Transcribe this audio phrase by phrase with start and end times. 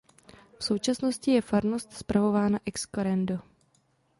[0.59, 3.39] V současnosti je farnost spravována excurrendo.